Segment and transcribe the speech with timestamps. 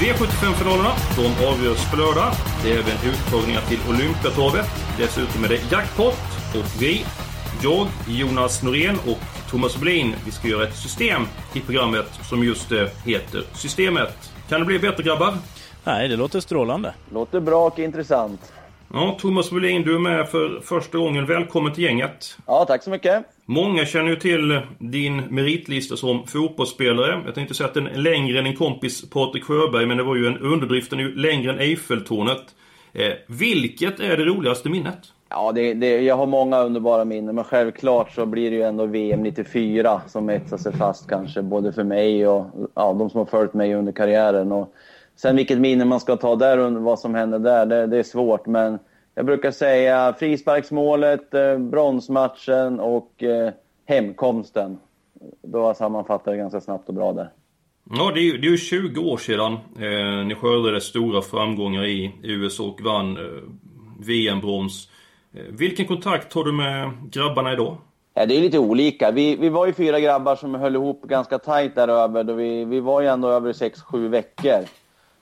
[0.00, 2.32] V75-finalerna, de avgörs på lördag.
[2.62, 4.66] Det är även uttagningar till Olympiatravet.
[4.98, 6.14] Dessutom är det jackpot.
[6.54, 7.04] Och vi,
[7.62, 9.18] jag, Jonas Norén och
[9.50, 11.22] Thomas Brolin, vi ska göra ett system
[11.54, 14.32] i programmet som just eh, heter Systemet.
[14.48, 15.34] Kan det bli bättre grabbar?
[15.84, 16.94] Nej, det låter strålande.
[17.12, 18.52] Låter bra och intressant.
[18.92, 21.26] Ja, Thomas Brolin, du är med för första gången.
[21.26, 22.36] Välkommen till gänget.
[22.46, 23.24] Ja, tack så mycket.
[23.44, 27.22] Många känner ju till din meritlista som fotbollsspelare.
[27.24, 30.16] Jag tänkte säga att den är längre än din kompis Patrik Sjöberg, men det var
[30.16, 30.90] ju en underdrift.
[30.90, 32.42] Den är ju längre än Eiffeltornet.
[32.92, 34.98] Eh, vilket är det roligaste minnet?
[35.28, 38.86] Ja, det, det, jag har många underbara minnen, men självklart så blir det ju ändå
[38.86, 43.26] VM 94 som etsar sig fast kanske, både för mig och ja, de som har
[43.26, 44.52] följt mig under karriären.
[44.52, 44.74] Och
[45.20, 48.02] sen vilket minne man ska ta där under vad som hände där, det, det är
[48.02, 48.78] svårt, men
[49.14, 53.52] jag brukar säga frisparksmålet, eh, bronsmatchen och eh,
[53.86, 54.78] hemkomsten.
[55.42, 55.76] Då har
[56.24, 57.30] jag ganska snabbt och bra där.
[57.90, 61.84] Ja, det är ju, det är ju 20 år sedan eh, ni skördade stora framgångar
[61.84, 63.22] i USA och vann eh,
[64.00, 64.88] VM-brons.
[65.34, 67.76] Eh, vilken kontakt har du med grabbarna idag?
[68.14, 69.10] Ja, det är lite olika.
[69.10, 72.24] Vi, vi var ju fyra grabbar som höll ihop ganska tajt där över.
[72.24, 74.64] Då vi, vi var ju ändå över 6-7 veckor.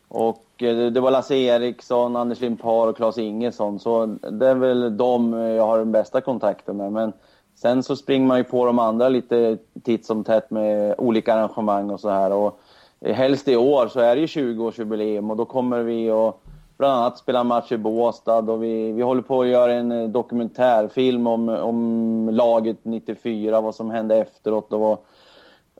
[0.08, 3.80] Och eh, det var Lasse Eriksson, Anders Limpar och Claes Ingesson.
[3.80, 6.92] Så det är väl de eh, jag har den bästa kontakten med.
[6.92, 7.12] Men
[7.54, 11.90] sen så springer man ju på de andra lite titt som tätt med olika arrangemang
[11.90, 12.32] och så här.
[12.32, 12.60] Och
[13.00, 16.42] eh, helst i år så är det ju 20-årsjubileum och då kommer vi och
[16.78, 21.26] bland annat spela match i Båstad och vi, vi håller på att göra en dokumentärfilm
[21.26, 24.98] om, om laget 94, vad som hände efteråt och vad,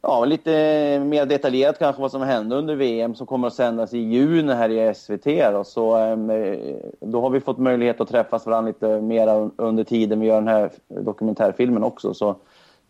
[0.03, 0.51] ja, lite
[1.01, 4.69] mer detaljerat kanske vad som hände under VM som kommer att sändas i juni här
[4.69, 5.53] i SVT.
[5.53, 5.65] Då.
[5.65, 6.59] Så, ehm, eh,
[7.01, 10.49] då har vi fått möjlighet att träffas varandra lite mer under tiden vi gör den
[10.49, 12.15] här dokumentärfilmen också.
[12.15, 12.29] Så,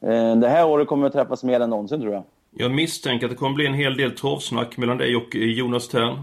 [0.00, 2.22] eh, det här året kommer vi att träffas mer än någonsin tror jag.
[2.58, 5.88] Jag misstänker att det kommer bli en hel del travsnack mellan dig och eh, Jonas
[5.88, 6.18] Tern.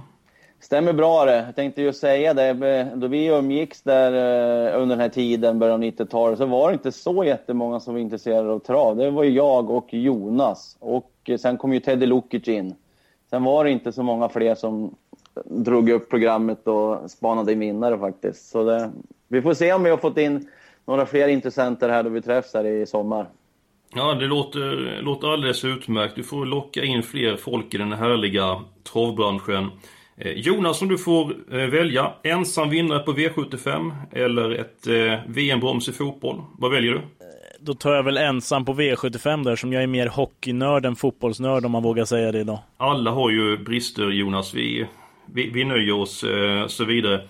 [0.64, 1.36] Stämmer bra det.
[1.36, 2.92] Jag tänkte ju säga det.
[2.96, 6.74] Då vi umgicks där eh, under den här tiden, början av 90-talet, så var det
[6.74, 8.98] inte så jättemånga som var intresserade av trav.
[8.98, 10.78] Det var ju jag och Jonas.
[10.80, 12.76] Och eh, sen kom ju Teddy Lukic in.
[13.30, 14.96] Sen var det inte så många fler som
[15.46, 18.50] drog upp programmet och spanade in vinnare faktiskt.
[18.50, 18.92] Så det,
[19.28, 20.50] vi får se om vi har fått in
[20.86, 23.28] några fler intressenter här då vi träffs här i sommar.
[23.96, 26.16] Ja, det låter, låter alldeles utmärkt.
[26.16, 28.62] Du får locka in fler folk i den härliga
[28.94, 29.70] travbranschen.
[30.18, 35.90] Eh, Jonas, om du får eh, välja ensam vinnare på V75 eller ett eh, VM-broms
[35.90, 36.42] i fotboll.
[36.58, 37.02] Vad väljer du?
[37.60, 41.66] Då tar jag väl ensam på V75 där som jag är mer hockeynörd än fotbollsnörd
[41.66, 42.60] om man vågar säga det idag.
[42.78, 44.54] Alla har ju brister Jonas.
[44.54, 44.88] Vi,
[45.34, 46.26] vi, vi nöjer oss
[46.68, 47.22] så vidare.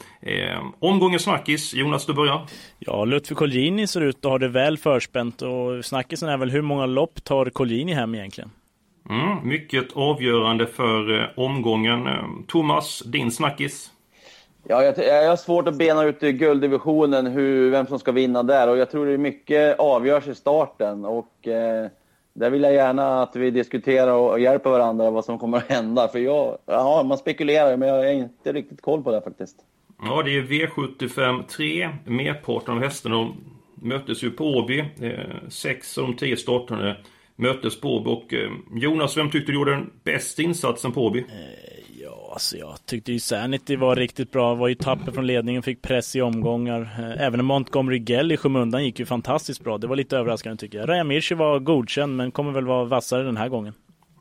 [0.80, 1.74] Omgången snackis.
[1.74, 2.42] Jonas, du börjar.
[2.80, 6.62] Ja, Lutfi Colgjini ser ut att ha det väl förspänt och snackisen är väl hur
[6.62, 8.50] många lopp tar Colgjini hem egentligen?
[9.10, 12.08] Mm, mycket avgörande för eh, omgången.
[12.08, 13.92] Eh, Thomas, din snackis?
[14.68, 18.70] Ja, jag, jag har svårt att bena ut gulddivisionen, hur, vem som ska vinna där.
[18.70, 21.06] Och jag tror det är mycket avgörs i starten.
[21.06, 21.88] Och eh,
[22.34, 26.08] där vill jag gärna att vi diskuterar och hjälper varandra vad som kommer att hända.
[26.08, 29.56] För jag, ja, man spekulerar, men jag har inte riktigt koll på det faktiskt.
[30.06, 31.90] Ja, det är V75 3.
[32.06, 33.34] Merparten av hästarna
[33.76, 34.80] möttes ju på Åby.
[34.80, 36.96] Eh, sex av de tio startande
[37.36, 38.10] möttes på Åby.
[38.10, 41.26] Och eh, Jonas, vem tyckte du gjorde den bästa insatsen på Åby?
[42.02, 44.56] Ja, alltså jag tyckte ju Sanity var riktigt bra.
[44.56, 46.82] Var ju tapper från ledningen, fick press i omgångar.
[46.82, 49.78] Eh, Även Montgomery Gell i skymundan gick ju fantastiskt bra.
[49.78, 50.90] Det var lite överraskande tycker jag.
[50.90, 53.74] Raja Mirchi var godkänd, men kommer väl vara vassare den här gången.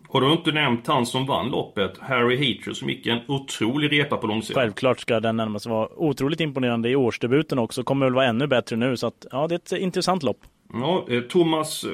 [0.09, 4.17] Har du inte nämnt han som vann loppet, Harry Heater, som gick en otrolig repa
[4.17, 4.63] på långsidan?
[4.63, 7.83] Självklart ska den närmast vara otroligt imponerande i årsdebuten också.
[7.83, 8.97] Kommer väl vara ännu bättre nu.
[8.97, 10.37] Så att, ja, det är ett intressant lopp.
[10.73, 11.91] Ja, eh, Thomas, eh,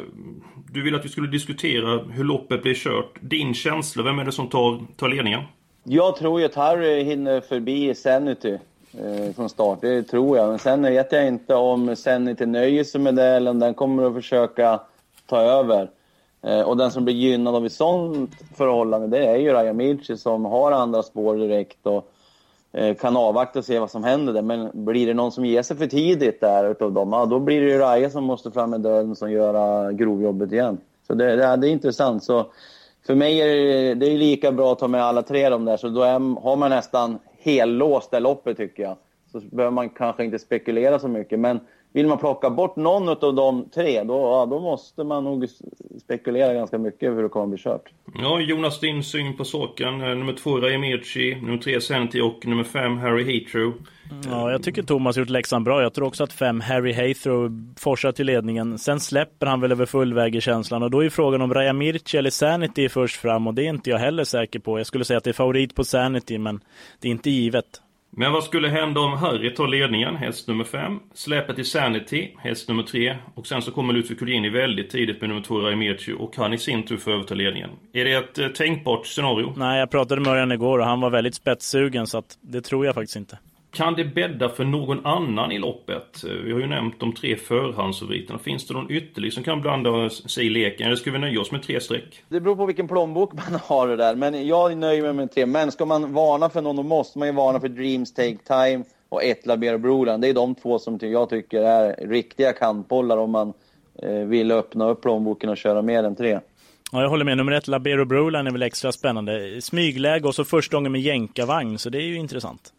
[0.72, 3.18] du ville att vi skulle diskutera hur loppet blir kört.
[3.20, 5.40] Din känsla, vem är det som tar, tar ledningen?
[5.84, 8.58] Jag tror ju att Harry hinner förbi Senity
[8.92, 10.48] eh, från start, det tror jag.
[10.48, 14.04] Men sen vet jag inte om Senity nöjer sig med det eller om den kommer
[14.04, 14.80] att försöka
[15.26, 15.90] ta över.
[16.42, 20.16] Eh, och den som blir gynnad av ett sånt förhållande, det är ju Raja Milci
[20.16, 21.86] som har andra spår direkt.
[21.86, 22.02] Och eh,
[22.72, 24.42] Eh, kan avvakta och se vad som händer där.
[24.42, 27.60] Men blir det någon som ger sig för tidigt där utav dem, ja, då blir
[27.60, 29.54] det ju Raja som måste fram med döden som gör
[29.86, 30.78] eh, grovjobbet igen.
[31.06, 32.24] Så det, det, det är intressant.
[32.24, 32.46] Så
[33.06, 35.76] för mig är det, det är lika bra att ta med alla tre de där,
[35.76, 38.96] så då är, har man nästan hellåst det loppet tycker jag.
[39.32, 41.38] Så behöver man kanske inte spekulera så mycket.
[41.38, 41.60] Men
[41.92, 45.46] vill man plocka bort någon av de tre, då, ja, då måste man nog
[46.04, 47.88] spekulera ganska mycket hur det kommer att bli kört.
[48.14, 50.00] Ja, Jonas, din syn på saken.
[50.00, 51.34] Eh, nummer två, Rajamirci.
[51.42, 53.72] Nummer tre, Senti och nummer fem, Harry Heathrow.
[54.24, 55.82] Ja, jag tycker Thomas gjort läxan bra.
[55.82, 58.78] Jag tror också att fem, Harry Heathrow, forsar till ledningen.
[58.78, 62.30] Sen släpper han väl över fullväg i känslan och då är frågan om Rajamirci eller
[62.30, 64.78] Sanity är först fram och det är inte jag heller säker på.
[64.78, 66.60] Jag skulle säga att det är favorit på Sanity, men
[67.00, 67.82] det är inte givet.
[68.10, 72.68] Men vad skulle hända om Harry tar ledningen, häst nummer 5, släpper till Sanity, häst
[72.68, 76.36] nummer 3 och sen så kommer Ludvig Collini väldigt tidigt med nummer 2 Raimerci och
[76.36, 77.70] han i sin tur får överta ledningen.
[77.92, 79.54] Är det ett eh, tänkbart scenario?
[79.56, 82.86] Nej, jag pratade med Örjan igår och han var väldigt spetssugen så att det tror
[82.86, 83.38] jag faktiskt inte.
[83.70, 86.24] Kan det bädda för någon annan i loppet?
[86.44, 88.38] Vi har ju nämnt de tre förhandsfavoriterna.
[88.38, 90.86] Finns det någon ytterligare som kan blanda sig i leken?
[90.86, 92.22] Eller ska vi nöja oss med tre streck?
[92.28, 94.14] Det beror på vilken plånbok man har det där.
[94.14, 95.46] Men jag nöjer mig med tre.
[95.46, 98.84] Men ska man varna för någon, då måste man ju varna för Dreams Take Time
[99.08, 100.22] och ett Labero Broland.
[100.22, 103.52] Det är de två som jag tycker är riktiga kantbollar om man
[104.02, 106.40] eh, vill öppna upp plånboken och köra mer än tre.
[106.92, 107.36] Ja, jag håller med.
[107.36, 109.62] Nummer ett, Labero Broland är väl extra spännande.
[109.62, 112.72] Smygläge och så första gången med jänkarvagn, så det är ju intressant.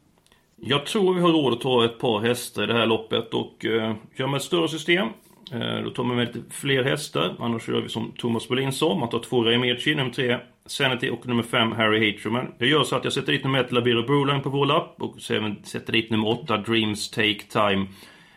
[0.61, 3.65] Jag tror vi har råd att ta ett par hästar i det här loppet och
[3.65, 5.07] eh, kör man ett större system
[5.51, 7.35] eh, då tar man med lite fler hästar.
[7.39, 8.95] Annars gör vi som Thomas Bolin sa.
[8.95, 12.53] Man tar två Raimici, nummer tre Sanity och nummer fem Harry Haterman.
[12.57, 15.15] Jag gör så att jag sätter dit nummer ett Labiro Broline på vår lapp och
[15.17, 17.87] så även sätter dit nummer åtta Dreams Take Time.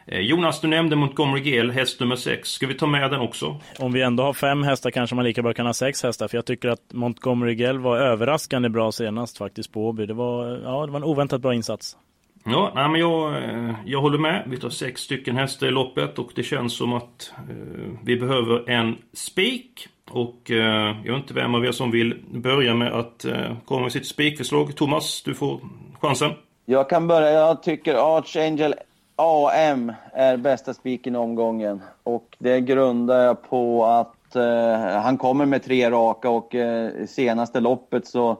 [0.06, 2.48] Eh, Jonas, du nämnde Montgomery GL, häst nummer 6.
[2.48, 3.60] Ska vi ta med den också?
[3.78, 6.28] Om vi ändå har fem hästar kanske man lika bra kan ha sex hästar.
[6.28, 10.06] För jag tycker att Montgomery GL var överraskande bra senast faktiskt på Åby.
[10.06, 11.96] Det var, ja, det var en oväntat bra insats.
[12.44, 14.42] Ja, nej, men jag, eh, jag håller med.
[14.46, 18.70] Vi tar sex stycken hästar i loppet och det känns som att eh, vi behöver
[18.70, 19.88] en spik.
[20.10, 23.80] Och eh, jag vet inte vem av er som vill börja med att eh, komma
[23.80, 24.76] med sitt spikförslag.
[24.76, 25.60] Thomas, du får
[26.00, 26.30] chansen.
[26.64, 27.30] Jag kan börja.
[27.30, 28.74] Jag tycker Archangel
[29.16, 31.82] AM är bästa spiken i omgången.
[32.02, 37.60] Och det grundar jag på att eh, han kommer med tre raka och eh, senaste
[37.60, 38.38] loppet så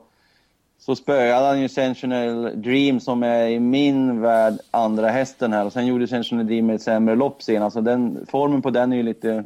[0.87, 5.67] så spöade han ju Sensational Dream som är i min värld andra hästen här.
[5.67, 7.77] Och sen gjorde Sensational Dream ett sämre lopp senast.
[7.77, 9.45] Alltså den, formen på den är ju lite,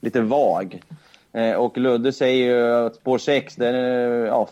[0.00, 0.82] lite vag.
[1.32, 3.56] Eh, och Ludde säger ju att spår 6,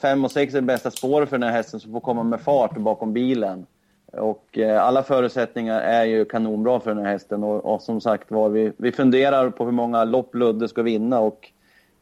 [0.01, 2.41] 5 och 6 är det bästa spåret för den här hästen som får komma med
[2.41, 3.67] fart bakom bilen.
[4.13, 7.45] Och eh, alla förutsättningar är ju kanonbra för den här hästen.
[7.45, 11.21] Och, och som sagt var, vi, vi funderar på hur många lopp Ludde ska vinna.
[11.21, 11.53] Och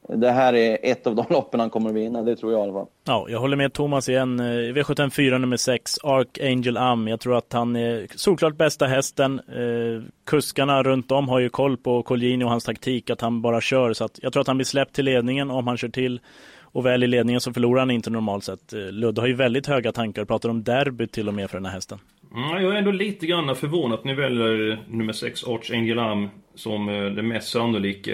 [0.08, 2.62] det här är ett av de loppen han kommer att vinna, det tror jag i
[2.62, 2.86] alla fall.
[3.04, 4.40] Ja, jag håller med Thomas igen.
[4.40, 7.08] Eh, V74 nummer 6, Archangel Am.
[7.08, 9.40] Jag tror att han är solklart bästa hästen.
[9.48, 13.60] Eh, kuskarna runt om har ju koll på Colgjini och hans taktik, att han bara
[13.60, 13.92] kör.
[13.92, 16.20] Så att jag tror att han blir släppt till ledningen om han kör till.
[16.60, 18.72] Och väl i ledningen så förlorar han inte normalt sett.
[18.72, 21.58] Eh, Ludde har ju väldigt höga tankar och pratar om derby till och med för
[21.58, 21.98] den här hästen.
[22.34, 26.86] Mm, jag är ändå lite grann förvånad att ni väljer nummer 6, Archangel Am, som
[26.86, 28.12] det mest sannolika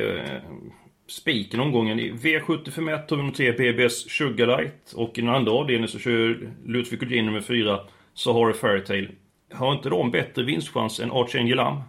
[1.11, 2.01] spiken omgången.
[2.01, 7.03] I V75 tar vi 3 BBS Sugarlight och i den andra avdelningen så kör Ludvig
[7.03, 7.81] Ullin nummer 4
[8.15, 9.09] Sahara Fairytale.
[9.53, 11.83] Har inte de bättre vinstchans än Archangel Am?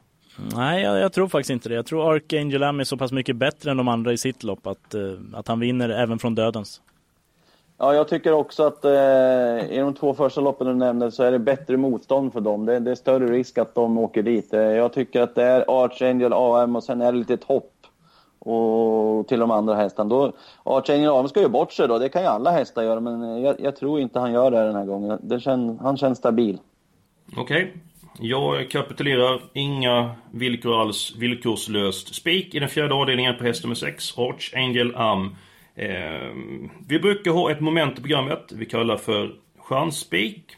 [0.56, 1.76] Nej, jag, jag, tror faktiskt inte det.
[1.76, 4.68] Jag tror Archangel Am är så pass mycket bättre än de andra i sitt lopp
[4.68, 6.82] att, uh, att han vinner även från dödens.
[7.78, 11.32] Ja, jag tycker också att eh, i de två första loppen du nämnde så är
[11.32, 12.66] det bättre motstånd för dem.
[12.66, 14.54] Det, det är större risk att de åker dit.
[14.54, 17.74] Eh, jag tycker att det är Archangel AM och sen är det lite ett hopp
[18.46, 20.10] och till de andra hästarna.
[20.10, 20.34] Då,
[20.64, 23.56] Archangel Arm ska ju bort sig då, det kan ju alla hästar göra, men jag,
[23.60, 25.20] jag tror inte han gör det den här gången.
[25.22, 25.46] Det
[25.82, 26.60] han känns stabil.
[27.38, 27.64] Okej.
[27.64, 27.68] Okay.
[28.20, 29.42] Jag kapitulerar.
[29.54, 31.16] Inga villkor alls.
[31.18, 32.16] Villkorslöst.
[32.16, 34.18] Spik i den fjärde avdelningen på häst nummer 6.
[34.18, 35.36] Archangel Am.
[35.76, 36.36] Eh,
[36.88, 40.56] vi brukar ha ett moment i programmet vi kallar för chansspik.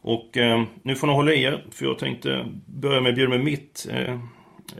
[0.00, 3.30] Och eh, nu får ni hålla i er, för jag tänkte börja med att bjuda
[3.30, 4.18] med mitt eh,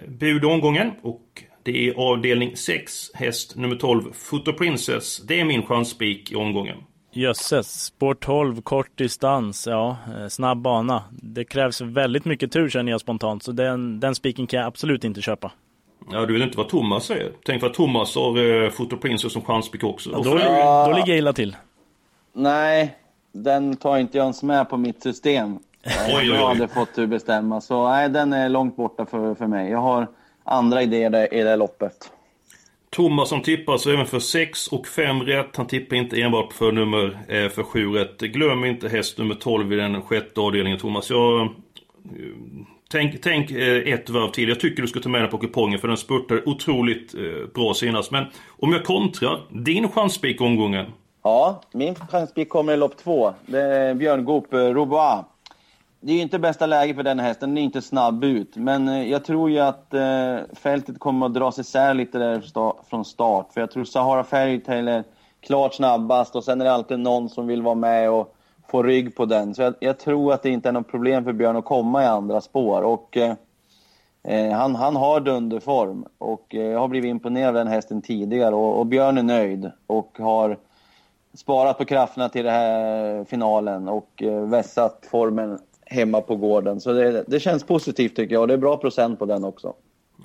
[0.08, 0.90] bud omgången.
[1.02, 5.18] Och det är avdelning 6, häst nummer 12, Foto Princess.
[5.18, 6.76] Det är min chansspik i omgången.
[7.12, 11.04] Jösses, spår 12, kort distans, ja, eh, snabb bana.
[11.10, 15.04] Det krävs väldigt mycket tur känner jag spontant, så den, den spiken kan jag absolut
[15.04, 15.52] inte köpa.
[16.10, 17.32] Ja, du vill inte vad Thomas säger.
[17.44, 20.10] Tänk för att Thomas har uh, Foto Princess som chanspik också.
[20.10, 20.86] Ja, då, ja.
[20.88, 21.56] då ligger jag illa till.
[22.32, 22.96] Nej,
[23.32, 25.58] den tar inte jag ens med på mitt system.
[26.22, 29.70] Jag hade fått bestämma, så nej, den är långt borta för, för mig.
[29.70, 30.06] Jag har
[30.44, 32.10] andra idéer i det loppet.
[32.90, 35.56] Thomas som tippar så även för 6 och 5 rätt.
[35.56, 38.18] Han tippar inte enbart för nummer eh, för 7 rätt.
[38.18, 41.10] Glöm inte häst nummer 12 i den sjätte avdelningen Thomas.
[41.10, 41.40] Jag...
[41.40, 41.48] Eh,
[42.90, 44.48] tänk, tänk eh, ett varv till.
[44.48, 47.14] Jag tycker du ska ta med den på kupongen för den spurtade otroligt
[47.54, 48.10] bra senast.
[48.10, 50.86] Men om jag kontrar, din chanspik omgången?
[51.22, 53.34] Ja, min chanspik kommer i lopp två.
[53.46, 55.24] Det är Björn Goop Robois
[56.04, 58.56] det är ju inte bästa läget för den hästen, den är inte snabb ut.
[58.56, 62.76] Men eh, jag tror ju att eh, fältet kommer att dras isär lite där sta
[62.90, 63.52] från start.
[63.52, 65.04] För jag tror Sahara Fairytale eh, är
[65.40, 68.34] klart snabbast och sen är det alltid någon som vill vara med och
[68.68, 69.54] få rygg på den.
[69.54, 72.06] Så jag, jag tror att det inte är något problem för Björn att komma i
[72.06, 72.82] andra spår.
[72.82, 73.34] Och eh,
[74.24, 78.54] eh han, han har dunderform och eh, jag har blivit imponerad av den hästen tidigare
[78.54, 80.56] och, och Björn är nöjd och har
[81.34, 85.58] sparat på krafterna till den här finalen och eh, vässat formen
[85.92, 86.80] hemma på gården.
[86.80, 89.74] Så det, det känns positivt tycker jag och det är bra procent på den också.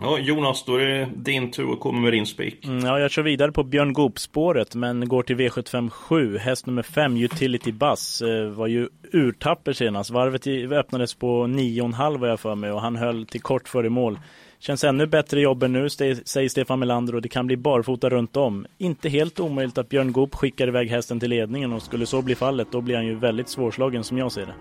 [0.02, 2.66] Ja, Jonas, då är det din tur att komma med din spik.
[2.66, 6.38] Mm, ja, jag kör vidare på Björn Goop-spåret, men går till V75 7.
[6.38, 10.10] Häst nummer 5, Utility Bus, eh, var ju urtapper senast.
[10.10, 14.20] Varvet öppnades på 9,5 var jag för mig och han höll till kort före mål.
[14.60, 18.38] Känns ännu bättre jobb än nu, säger Stefan Melander och det kan bli barfota runt
[18.38, 18.66] om.
[18.78, 22.36] Inte helt omöjligt att Björn Goop skickar iväg hästen till ledningen och skulle så bli
[22.36, 24.54] fallet, då blir han ju väldigt svårslagen som jag ser det.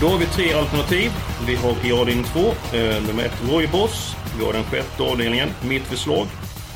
[0.00, 1.10] Då har vi tre alternativ.
[1.46, 4.16] Vi har i avdelning 2, eh, nummer 1 Roy Boss.
[4.38, 6.26] Vi har den sjätte avdelningen, mitt förslag,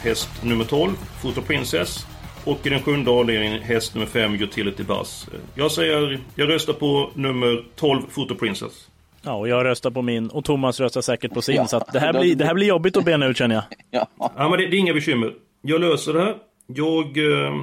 [0.03, 0.91] häst nummer 12,
[1.23, 2.07] Photo Princess.
[2.45, 5.29] Och i den sjunde avdelningen, häst nummer 5, Utility Buzz.
[5.55, 8.89] Jag säger, jag röstar på nummer 12, Photo Princess.
[9.23, 11.55] Ja, och jag röstar på min och Thomas röstar säkert på sin.
[11.55, 13.65] Ja, så det, här blir, det här blir jobbigt att bena ut känner jag.
[13.91, 15.33] Ja, ja men det, det, är inga bekymmer.
[15.63, 16.37] Jag löser det här.
[16.67, 17.55] Jag, eh,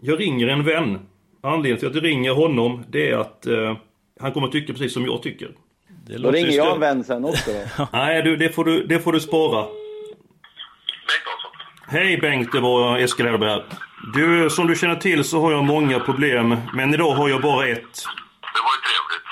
[0.00, 0.98] jag ringer en vän.
[1.40, 3.76] Anledningen till att jag ringer honom, det är att eh,
[4.20, 5.50] han kommer att tycka precis som jag tycker.
[6.06, 7.86] Det då ringer jag en vän sen också då.
[7.92, 9.62] Nej, du, det, får du, det får du spara.
[9.62, 9.72] Bengt
[11.34, 11.50] Olsson.
[11.88, 13.64] Hej Bengt, det var Eskil Hellberg här.
[14.14, 17.66] Du, som du känner till så har jag många problem, men idag har jag bara
[17.66, 18.04] ett.
[18.40, 19.24] Det var ju trevligt.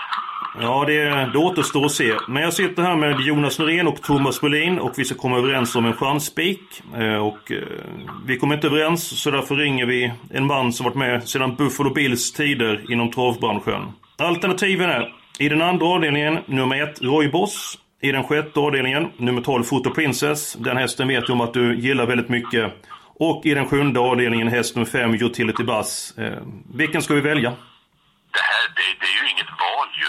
[0.60, 2.14] Ja, det, det återstår att se.
[2.28, 5.76] Men jag sitter här med Jonas Norén och Thomas Brolin och vi ska komma överens
[5.76, 6.82] om en chansspik.
[6.96, 7.62] Eh, och eh,
[8.26, 11.94] vi kommer inte överens, så därför ringer vi en man som varit med sedan Buffalo
[11.94, 13.82] Bills tider inom travbranschen.
[14.22, 17.78] Alternativen är i den andra avdelningen nummer 1 Roy Boss.
[18.02, 20.40] I den sjätte avdelningen nummer 12 Photo Princess.
[20.52, 22.64] Den hästen vet jag om att du gillar väldigt mycket.
[23.26, 25.92] Och i den sjunde avdelningen häst nummer 5 Utility Buzz.
[26.18, 26.38] Eh,
[26.80, 27.50] vilken ska vi välja?
[28.36, 30.08] Det här det, det är ju inget val ju.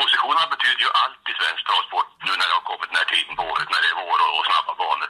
[0.00, 3.32] Positionerna betyder ju allt i svensk travsport nu när det har kommit den här tiden
[3.38, 5.08] på året när det är vår och, och snabba banor.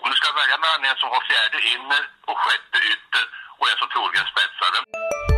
[0.00, 3.24] Om du ska välja mellan en som har fjärde inner och sjätte ytter
[3.58, 5.37] och en som troligen spetsar den.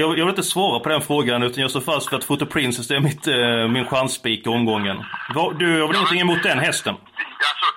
[0.00, 2.46] Jag, jag vill inte svara på den frågan utan jag står fast för att Photo
[2.54, 4.96] Princess är mitt, äh, min chanspik i omgången.
[5.62, 6.94] Du har väl ingenting emot den hästen?
[7.50, 7.68] Alltså,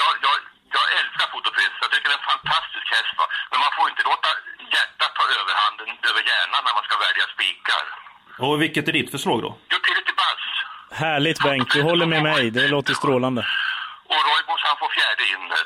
[0.00, 0.36] jag, jag,
[0.76, 1.80] jag älskar Photo Princess.
[1.84, 3.14] Jag tycker det är en fantastisk häst.
[3.20, 3.26] Va?
[3.50, 4.30] Men man får inte låta
[4.74, 7.84] hjärtat ta överhanden över hjärnan när man ska välja spikar.
[8.44, 9.50] Och vilket är ditt förslag då?
[9.76, 10.44] Utility Buzz.
[11.04, 12.42] Härligt Bengt, du håller med mig.
[12.56, 13.42] Det låter strålande.
[14.12, 15.64] Och Roybos han får fjärde inner.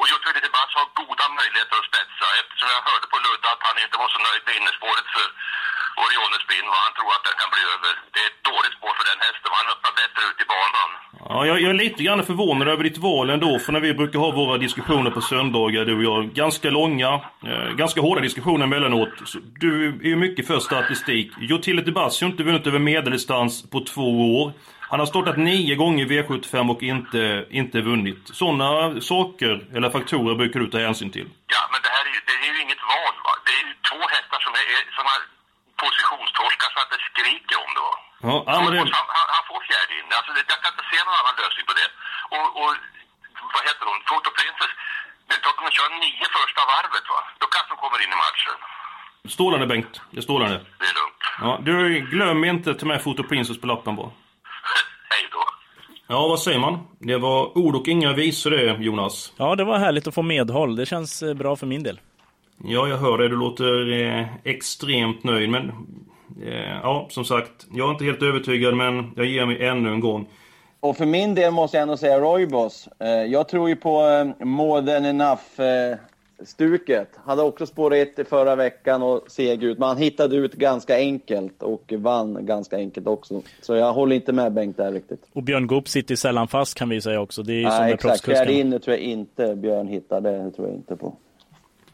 [0.00, 3.76] Och Utility Buzz har goda möjligheter att spetsa eftersom jag hörde på Ludde att han
[3.84, 5.26] inte var så nöjd med innerspåret för
[6.02, 7.92] Oriones spinn och han tror att den kan bli över.
[8.14, 10.88] Det är ett dåligt spår för den hästen, han öppnar bättre ut i banan.
[11.28, 14.18] Ja, jag, jag, är lite grann förvånad över ditt val ändå, för när vi brukar
[14.24, 17.10] ha våra diskussioner på söndagar, du och jag, ganska långa,
[17.50, 19.14] eh, ganska hårda diskussioner emellanåt.
[19.64, 21.28] Du är ju mycket för statistik.
[21.56, 24.52] Utility Buzz har inte vunnit över medeldistans på två år.
[24.90, 27.22] Han har startat nio gånger i V75 och inte,
[27.60, 28.22] inte vunnit.
[28.40, 28.68] Sådana
[29.12, 31.28] saker, eller faktorer, brukar du ta hänsyn till.
[31.54, 33.32] Ja, men det här är ju, det är ju inget val va.
[33.46, 34.64] Det är ju två hästar som är,
[34.96, 35.14] sådana
[35.82, 37.96] positionstorskar så att det skriker om det va.
[38.28, 38.78] Ja, det...
[38.98, 40.06] han, han, han får fjärde in.
[40.18, 41.88] Alltså, jag kan inte se någon annan lösning på det.
[42.36, 42.70] Och, och
[43.54, 43.98] vad heter hon?
[44.08, 44.72] Photo Princess.
[45.28, 47.20] Det är att de kör nio första varvet va.
[47.40, 48.56] Då kanske de kommer in i matchen.
[49.34, 49.94] Strålande Bengt.
[50.12, 50.56] Det är strålande.
[50.80, 51.22] Det är lugnt.
[51.44, 51.74] Ja, du
[52.14, 54.12] glöm inte att ta med Photo Princess på lappen bara.
[56.12, 56.78] Ja, vad säger man?
[56.98, 59.32] Det var ord och inga visor det, Jonas.
[59.36, 60.76] Ja, det var härligt att få medhåll.
[60.76, 62.00] Det känns eh, bra för min del.
[62.64, 63.28] Ja, jag hör det.
[63.28, 65.68] Du låter eh, extremt nöjd, men...
[66.46, 67.66] Eh, ja, som sagt.
[67.72, 70.26] Jag är inte helt övertygad, men jag ger mig ännu en gång.
[70.80, 72.88] Och för min del måste jag ändå säga Roybos.
[72.98, 75.96] Eh, jag tror ju på eh, more than enough eh,
[76.44, 77.08] stuket.
[77.24, 79.78] Hade också spår 1 i förra veckan och seg ut.
[79.78, 83.42] Men han hittade ut ganska enkelt och vann ganska enkelt också.
[83.60, 85.26] Så jag håller inte med Bengt där riktigt.
[85.32, 87.42] Och Björn Goop sitter sällan fast kan vi säga också.
[87.42, 88.02] Det är ju som Nej, med exakt.
[88.02, 88.46] proffskuskarna.
[88.46, 90.30] Fjärde inne tror jag inte Björn hittade.
[90.30, 91.16] Det tror jag inte på.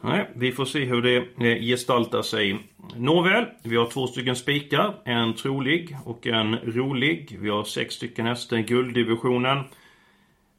[0.01, 2.57] Nej, vi får se hur det eh, gestaltar sig.
[2.95, 4.93] Nåväl, vi har två stycken spikar.
[5.03, 7.37] En trolig och en rolig.
[7.41, 9.57] Vi har sex stycken hästar i gulddivisionen.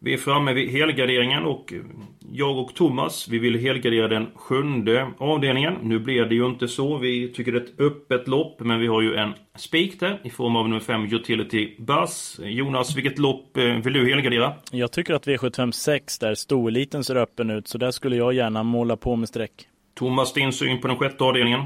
[0.01, 1.73] Vi är framme vid helgarderingen och
[2.33, 5.75] jag och Thomas, vi vill helgardera den sjunde avdelningen.
[5.83, 6.97] Nu blir det ju inte så.
[6.97, 10.31] Vi tycker det är ett öppet lopp, men vi har ju en spik där i
[10.31, 12.41] form av nummer 5 Utility Buzz.
[12.45, 14.53] Jonas, vilket lopp eh, vill du helgardera?
[14.71, 18.97] Jag tycker att V756 där storeliten ser öppen ut, så där skulle jag gärna måla
[18.97, 19.53] på med streck.
[19.95, 21.61] Thomas, din syn på den sjätte avdelningen?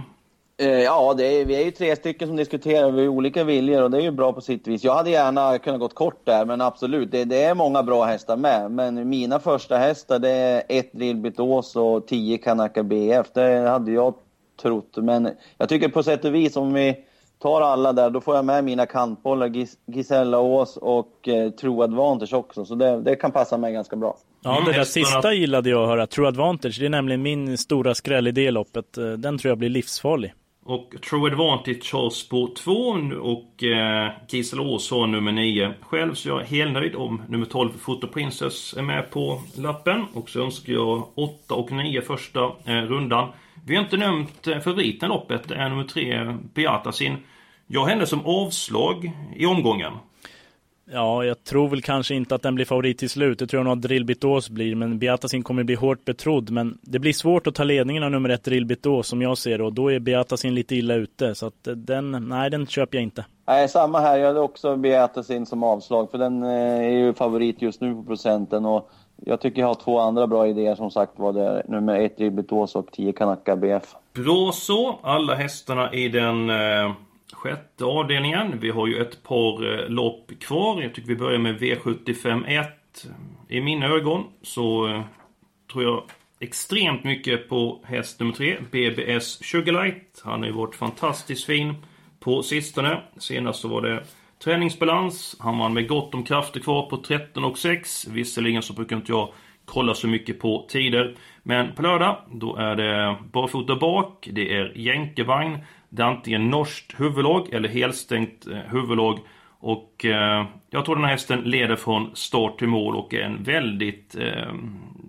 [0.62, 2.90] Eh, Ja, det är, vi är ju tre stycken som diskuterar.
[2.90, 4.84] Vi har olika viljor och det är ju bra på sitt vis.
[4.84, 7.10] Jag hade gärna kunnat gått kort där, men absolut.
[7.12, 8.70] Det, det är många bra hästar med.
[8.70, 13.26] Men mina första hästar det är ett Drillbit Ås och 10 Kanaka BF.
[13.34, 14.14] Det hade jag
[14.62, 14.96] trott.
[14.96, 15.28] Men
[15.58, 16.96] jag tycker på sätt och vis om vi
[17.42, 19.46] tar alla där, då får jag med mina kantbollar.
[19.46, 22.64] Gis, Gisella Ås och eh, True Advantage också.
[22.64, 24.16] Så det, det kan passa mig ganska bra.
[24.44, 26.06] Ja, Mm, det där hästarna- sista gillade jag att höra.
[26.06, 28.98] True Advantage, det är nämligen min stora skräll i det loppet.
[28.98, 30.32] Eh, Den tror jag blir livsfarlig.
[30.64, 32.72] Och True Advantage har spår 2
[33.20, 35.74] och eh, Kiselås har nummer 9.
[35.80, 40.04] Själv så är jag helt nöjd om nummer 12 Photo Princess är med på lappen.
[40.14, 43.28] Och så önskar jag 8 och 9 första eh, rundan.
[43.66, 47.16] Vi har inte nämnt eh, favoriten i loppet, det är nummer 3 Beatasin.
[47.66, 49.92] Jag hände som avslag i omgången.
[50.84, 53.38] Ja, jag tror väl kanske inte att den blir favorit till slut.
[53.38, 56.50] Det tror jag nog att Drillbitås blir, men Beatasin kommer bli hårt betrodd.
[56.50, 59.64] Men det blir svårt att ta ledningen av nummer ett Drillbitås som jag ser det,
[59.64, 61.34] och då är Beatasin lite illa ute.
[61.34, 63.24] Så att eh, den, nej, den köper jag inte.
[63.46, 64.18] Nej, samma här.
[64.18, 67.94] Jag hade också Beatas in som avslag, för den eh, är ju favorit just nu
[67.94, 68.64] på procenten.
[68.66, 71.62] Och jag tycker jag har två andra bra idéer som sagt var det.
[71.68, 73.94] Nummer ett Ribbitås och 10 Kanaka BF.
[74.14, 74.98] Bra så.
[75.02, 76.92] Alla hästarna i den eh,
[77.32, 78.60] sjätte avdelningen.
[78.60, 80.82] Vi har ju ett par eh, lopp kvar.
[80.82, 83.06] Jag tycker vi börjar med V75 1.
[83.48, 85.02] I mina ögon så eh,
[85.72, 86.02] tror jag
[86.40, 90.22] extremt mycket på häst nummer 3, BBS Sugarlight.
[90.24, 91.74] Han har ju varit fantastiskt fin
[92.20, 93.00] på sistone.
[93.16, 94.04] Senast så var det
[94.44, 95.36] träningsbalans.
[95.38, 98.06] Han vann med gott om krafter kvar på 13 och 6.
[98.06, 99.28] Visserligen så brukar inte jag
[99.64, 101.16] kolla så mycket på tider.
[101.42, 105.58] Men på lördag, då är det barfota bak, det är jänkevagn,
[105.92, 109.18] det är antingen norskt huvudlag eller helstängt eh, huvudlag.
[109.58, 113.42] Och eh, jag tror den här hästen leder från start till mål och är en
[113.42, 114.54] väldigt eh,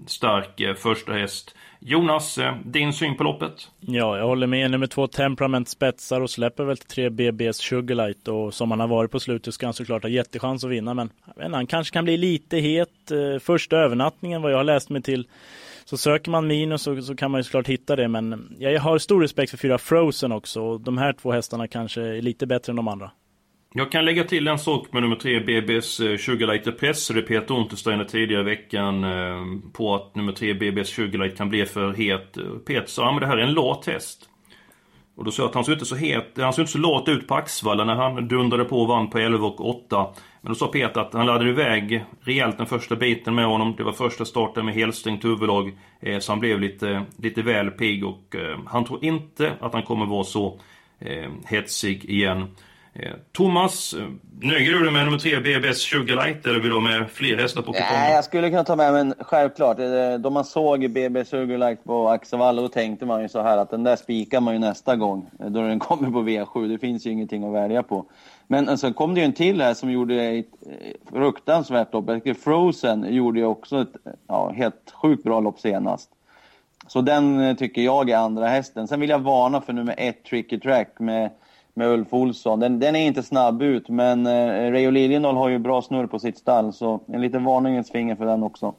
[0.08, 1.56] stark eh, första häst.
[1.80, 3.72] Jonas, eh, din syn på loppet?
[3.80, 4.72] Ja, jag håller med.
[4.72, 8.88] Nummer två Temperament spetsar och släpper väl till tre BBS Sugarlight och som han har
[8.88, 11.68] varit på slutet ska han såklart ha jättechans att vinna men jag vet inte, han
[11.68, 13.12] kanske kan bli lite het.
[13.12, 15.28] Eh, Första övernattningen vad jag har läst mig till
[15.86, 18.98] så söker man minus så, så kan man ju såklart hitta det men jag har
[18.98, 22.72] stor respekt för fyra Frozen också och de här två hästarna kanske är lite bättre
[22.72, 23.12] än de andra.
[23.76, 27.14] Jag kan lägga till en sak med nummer tre, BBS eh, Sugarlight Sugarlight.
[27.14, 29.42] Det Peter Untersteiner tidigare i veckan eh,
[29.74, 32.38] på att nummer tre, BBS Sugarlight kan bli för het.
[32.38, 34.30] Eh, Peter sa att det här är en lat häst.
[35.16, 37.08] Och då sa jag att han såg inte så het, han såg inte så lat
[37.08, 40.08] ut på Axvalla när han dundrade på och vann på 11 och 8.
[40.42, 43.74] Men då sa Peter att han laddade iväg rejält den första biten med honom.
[43.78, 45.78] Det var första starten med helstängt huvudlag.
[46.00, 49.84] Eh, så han blev lite, lite väl pigg och eh, han tror inte att han
[49.84, 50.60] kommer vara så
[51.00, 52.48] eh, hetsig igen.
[52.96, 54.08] Eh, Thomas, eh,
[54.42, 57.62] nöjer du dig med nummer 3, BBS Sugarlight eller vill du ha med fler hästar
[57.62, 57.94] på kupongen?
[57.94, 59.80] Nej, jag skulle kunna ta med, men självklart.
[59.80, 63.70] Eh, då man såg BBS Sugarlight på Axevalla, då tänkte man ju så här att
[63.70, 65.30] den där spikar man ju nästa gång.
[65.40, 66.68] Då den kommer på V7.
[66.68, 68.06] Det finns ju ingenting att välja på.
[68.48, 70.46] Men sen alltså, kom det ju en till här som gjorde ett
[71.12, 72.06] fruktansvärt lopp.
[72.08, 73.94] Jag tycker Frozen gjorde ju också ett
[74.28, 76.10] ja, helt sjukt bra lopp senast.
[76.88, 78.88] Så den tycker jag är andra hästen.
[78.88, 81.30] Sen vill jag varna för nummer ett, Tricky Track med,
[81.74, 82.60] med Ulf Olsson.
[82.60, 86.20] Den, den är inte snabb ut, men eh, Reijo Liljendahl har ju bra snurr på
[86.20, 86.74] sitt stall.
[86.74, 88.74] Så en liten varningens finger för den också.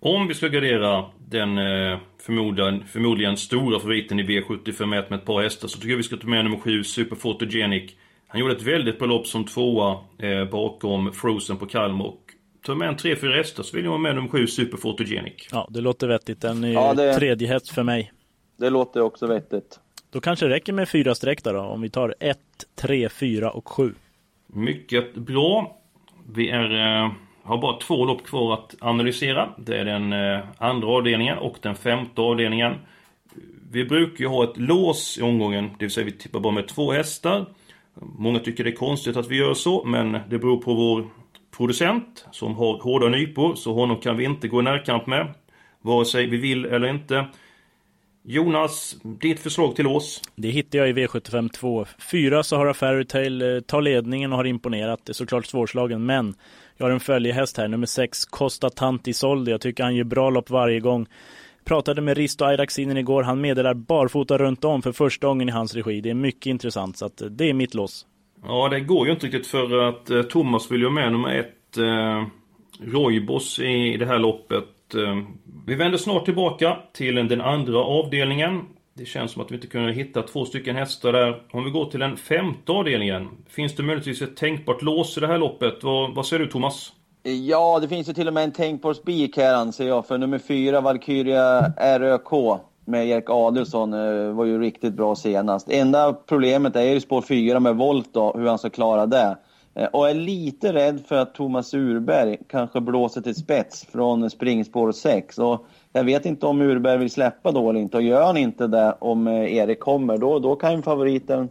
[0.00, 5.42] Om vi ska gardera den eh, förmodligen, förmodligen stora favoriten i V75 med ett par
[5.42, 7.92] hästar så tycker jag vi ska ta med nummer 7, Super Photogenic.
[8.26, 12.04] Han gjorde ett väldigt bra lopp som tvåa eh, bakom Frozen på Kalmar.
[12.06, 12.20] Och
[12.66, 15.48] tar med en 3-4 hästar så vill jag ha med nummer 7, Super Photogenic.
[15.52, 16.40] Ja, det låter vettigt.
[16.40, 18.12] Den är ju Ja, det- tredje häst för mig.
[18.56, 19.80] Det låter också vettigt.
[20.14, 22.38] Då kanske det räcker med fyra streck då, om vi tar ett,
[22.74, 23.94] tre, fyra och 7.
[24.46, 25.78] Mycket bra.
[26.34, 29.48] Vi är, eh, har bara två lopp kvar att analysera.
[29.58, 32.74] Det är den eh, andra avdelningen och den femte avdelningen.
[33.70, 36.68] Vi brukar ju ha ett lås i omgången, det vill säga vi tippar bara med
[36.68, 37.46] två hästar.
[37.94, 41.06] Många tycker det är konstigt att vi gör så, men det beror på vår
[41.56, 45.34] producent som har hårda nypor, så honom kan vi inte gå i närkamp med.
[45.80, 47.26] Vare sig vi vill eller inte.
[48.26, 50.22] Jonas, ditt förslag till lås?
[50.36, 51.86] Det hittar jag i V75 2.
[52.10, 55.00] Fyra Sahara Fairytale tar ledningen och har imponerat.
[55.04, 56.34] Det är såklart svårslagen, men
[56.76, 59.50] jag har en följehäst här, nummer 6, Costa Tanti Soldi.
[59.50, 61.06] Jag tycker han ger bra lopp varje gång.
[61.64, 63.22] Pratade med Risto Airaxinen igår.
[63.22, 66.00] Han meddelar barfota runt om för första gången i hans regi.
[66.00, 68.06] Det är mycket intressant, så att det är mitt lås.
[68.42, 71.78] Ja, det går ju inte riktigt för att eh, Thomas vill ju med nummer ett,
[71.78, 72.24] eh,
[72.92, 74.64] Roybos i det här loppet.
[74.94, 75.24] Eh,
[75.66, 78.60] vi vänder snart tillbaka till den andra avdelningen.
[78.94, 81.42] Det känns som att vi inte kunde hitta två stycken hästar där.
[81.52, 83.28] Om vi går till den femte avdelningen.
[83.48, 85.74] Finns det möjligtvis ett tänkbart lås i det här loppet?
[85.82, 86.92] Vad, vad säger du Thomas?
[87.22, 90.06] Ja, det finns ju till och med en tänkbar spik här anser jag.
[90.06, 95.70] För nummer fyra, Valkyria RÖK med Erik Adelsson eh, var ju riktigt bra senast.
[95.70, 99.36] Enda problemet är ju spår fyra med Volt då, hur han ska klara det.
[99.74, 104.92] Eh, och är lite rädd för att Thomas Urberg kanske blåser till spets från springspår
[104.92, 105.38] 6.
[105.38, 107.96] Och jag vet inte om Urberg vill släppa då eller inte.
[107.96, 111.48] Och gör han inte det om eh, Erik kommer, då, då kan ju favoriten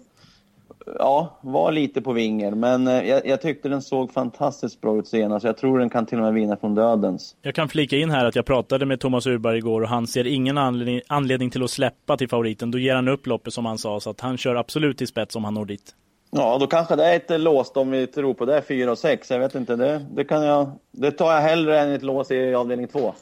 [0.85, 2.51] ja, vara lite på vinger.
[2.51, 5.45] Men eh, jag, jag, tyckte den såg fantastiskt bra ut senast.
[5.45, 7.35] Jag tror den kan till och med vinna från dödens.
[7.41, 10.27] Jag kan flika in här att jag pratade med Thomas Urberg igår och han ser
[10.27, 12.71] ingen anledning, anledning till att släppa till favoriten.
[12.71, 15.35] Då ger han upp loppet som han sa, så att han kör absolut till spets
[15.35, 15.95] om han når dit.
[16.35, 19.31] Ja, då kanske det är ett låst om vi tror på det, 4 och 6.
[19.31, 22.55] Jag vet inte, det, det, kan jag, det tar jag hellre än ett lås i
[22.55, 23.13] avdelning 2.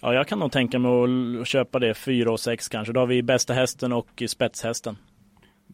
[0.00, 0.90] Ja, jag kan nog tänka mig
[1.40, 2.92] att köpa det 4 och 6 kanske.
[2.92, 4.96] Då har vi bästa hästen och spetshästen.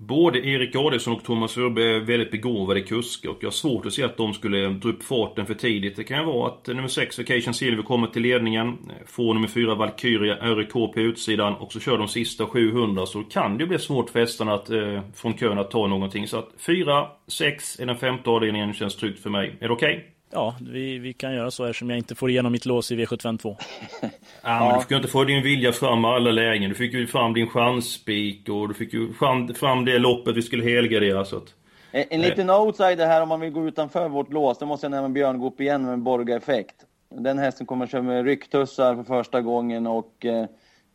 [0.06, 3.92] Både Erik Adelsson och Thomas Urbe är väldigt begåvade kuskar och jag har svårt att
[3.92, 5.96] se att de skulle dra upp farten för tidigt.
[5.96, 9.74] Det kan ju vara att nummer 6 Vacation Silver kommer till ledningen, får nummer 4
[9.74, 14.10] Valkyria RK på utsidan och så kör de sista 700 så kan det bli svårt
[14.10, 16.28] för hästarna att, eh, från kön att ta någonting.
[16.28, 19.56] Så att 4, 6 är den femte avdelningen känns tryggt för mig.
[19.60, 19.96] Är det okej?
[19.96, 20.11] Okay?
[20.32, 23.56] Ja, vi, vi kan göra så eftersom jag inte får igenom mitt lås i V752.
[24.42, 26.68] ja, men du fick ju inte få din vilja fram i alla lägen.
[26.68, 30.42] Du fick ju fram din chansspik och du fick ju fram, fram det loppet vi
[30.42, 31.24] skulle helgardera.
[31.24, 31.54] Så att,
[31.90, 34.58] en, en liten outsider här om man vill gå utanför vårt lås.
[34.58, 36.74] Då måste jag nämna Björn Goop igen med Borga Effekt.
[37.10, 40.46] Den hästen kommer att köra med rycktussar för första gången och eh,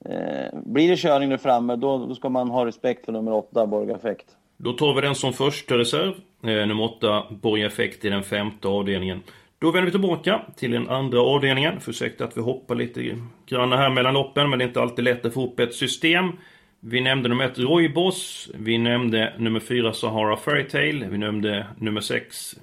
[0.06, 3.66] eh, blir det körning där framme då, då ska man ha respekt för nummer 8,
[3.66, 4.26] Borga Effekt.
[4.58, 6.14] Då tar vi den som första reserv.
[6.44, 9.22] Eh, nummer 8, Borg Effekt i den femte avdelningen.
[9.60, 11.80] Då vänder vi tillbaka till den andra avdelningen.
[11.80, 15.26] Försökte att vi hoppar lite grann här mellan loppen, men det är inte alltid lätt
[15.26, 16.32] att få upp ett system.
[16.80, 18.50] Vi nämnde nummer 1 Roybos.
[18.54, 21.08] Vi nämnde nummer 4 Sahara Fairytale.
[21.10, 22.56] Vi nämnde nummer 6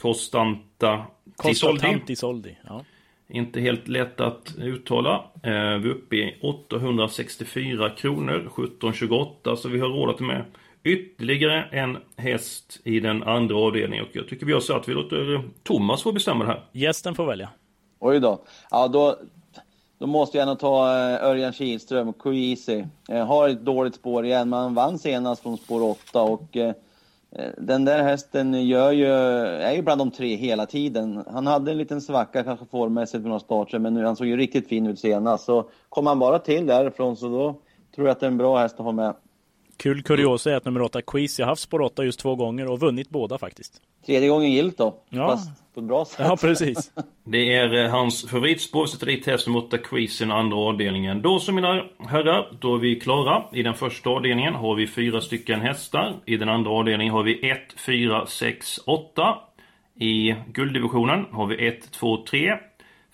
[0.00, 1.04] Costanta
[2.06, 2.56] Tisoldi.
[2.68, 2.84] Ja.
[3.28, 5.24] Inte helt lätt att uttala.
[5.42, 10.44] Eh, vi är uppe i 864 kronor, 1728, så vi har råd att med
[10.84, 14.04] ytterligare en häst i den andra avdelningen.
[14.04, 16.64] Och jag tycker vi har så att vi låter Thomas få bestämma det här.
[16.72, 17.48] Gästen får välja.
[17.98, 18.42] Oj då.
[18.70, 19.16] Ja, då,
[19.98, 22.84] då måste jag nog ta eh, Örjan Kihlström, Coeasy.
[23.26, 26.74] Har ett dåligt spår igen, men han vann senast från spår 8 och eh,
[27.58, 31.24] den där hästen gör ju, är ju bland de tre hela tiden.
[31.26, 34.36] Han hade en liten svacka kanske formmässigt med några starter, men nu, han såg ju
[34.36, 35.44] riktigt fin ut senast.
[35.44, 37.54] Så kommer han bara till därifrån så då
[37.94, 39.14] tror jag att det är en bra häst att ha med.
[39.82, 42.66] Kul kuriosa är att nummer 8 Quiz, jag har haft spår 8 just två gånger
[42.66, 43.82] och vunnit båda faktiskt.
[44.06, 44.94] Tredje gången gilt då.
[45.08, 45.28] Ja.
[45.28, 46.26] Fast på ett bra sätt.
[46.28, 46.92] Ja, precis.
[47.24, 51.22] Det är eh, hans favoritspår, sätter dit häst nummer 8 Quiz i den andra avdelningen.
[51.22, 53.44] Då så mina herrar, då är vi klara.
[53.52, 56.14] I den första avdelningen har vi fyra stycken hästar.
[56.26, 59.38] I den andra avdelningen har vi 1, 4, 6, 8.
[60.00, 62.52] I gulddivisionen har vi 1, 2, 3,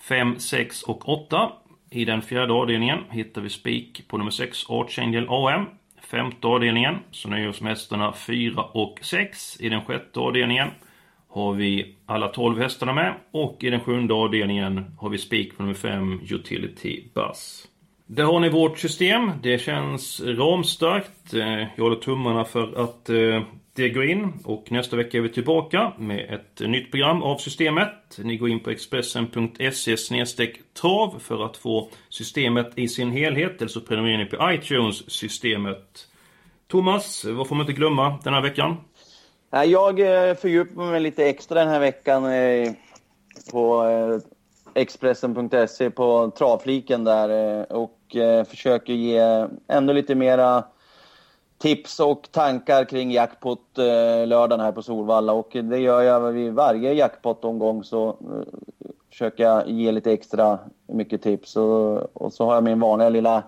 [0.00, 1.52] 5, 6 och 8.
[1.90, 5.66] I den fjärde avdelningen hittar vi spik på nummer 6 Archangel AM
[6.10, 9.60] femte avdelningen så nöjer oss med hästarna 4 och 6.
[9.60, 10.68] I den sjätte avdelningen
[11.28, 15.62] har vi alla 12 hästarna med och i den sjunde avdelningen har vi spik på
[15.62, 17.68] nummer 5 Utility Buzz.
[18.06, 19.32] Där har ni vårt system.
[19.42, 21.34] Det känns ramstarkt.
[21.34, 23.42] Eh, jag håller tummarna för att eh,
[23.78, 28.18] det går in och nästa vecka är vi tillbaka med ett nytt program av systemet.
[28.18, 30.46] Ni går in på expressen.se
[30.80, 36.06] trav för att få systemet i sin helhet eller så prenumererar ni på iTunes-systemet.
[36.66, 38.76] Thomas, vad får man inte glömma den här veckan?
[39.50, 42.72] Jag eh, fördjupar mig lite extra den här veckan eh,
[43.52, 47.94] på eh, Expressen.se på travfliken där och
[48.50, 50.64] försöker ge ändå lite mera
[51.58, 55.32] tips och tankar kring jackpot-lördagen eh, här på Solvalla.
[55.32, 58.14] Och det gör jag vid varje jackpot-omgång så eh,
[59.10, 61.56] försöker jag ge lite extra mycket tips.
[61.56, 63.42] Och, och så har jag min vanliga lilla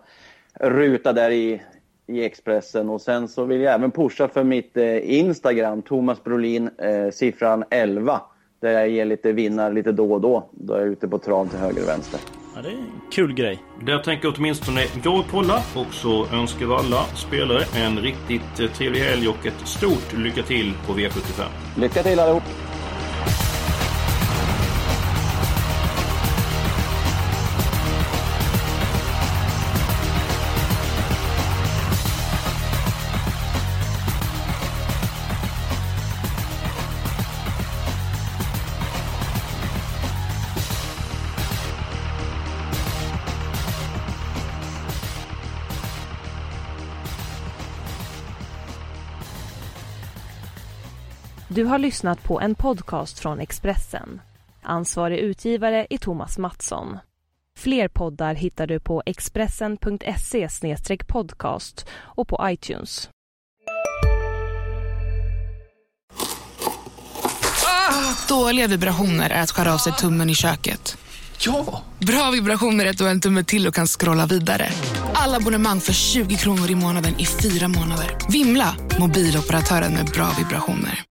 [0.54, 1.62] ruta där i,
[2.06, 2.90] i Expressen.
[2.90, 7.64] Och sen så vill jag även pusha för mitt eh, Instagram, Thomas Brolin, eh, siffran
[7.70, 8.20] 11.
[8.60, 10.48] Där jag ger lite vinnare lite då och då.
[10.50, 12.39] Då är jag ute på trav till höger och vänster.
[12.54, 13.62] Ja, det är en kul grej.
[13.86, 19.00] Där tänker åtminstone jag kolla och så önskar vi alla spelare en riktigt eh, trevlig
[19.00, 21.44] helg och ett stort lycka till på V75.
[21.76, 22.69] Lycka till allihop!
[51.52, 54.20] Du har lyssnat på en podcast från Expressen.
[54.62, 56.98] Ansvarig utgivare är Thomas Mattsson.
[57.58, 60.48] Fler poddar hittar du på expressen.se
[61.06, 63.08] podcast och på iTunes.
[68.28, 70.98] Dåliga vibrationer är att skära av sig tummen i köket.
[71.46, 71.82] Ja!
[71.98, 74.68] Bra vibrationer är att du har en tumme till och kan scrolla vidare.
[75.14, 78.16] Alla abonnemang för 20 kronor i månaden i fyra månader.
[78.28, 78.76] Vimla!
[78.98, 81.04] Mobiloperatören med bra vibrationer.